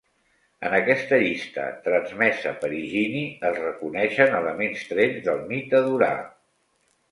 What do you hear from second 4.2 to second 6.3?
elements trets del mite d'Urà.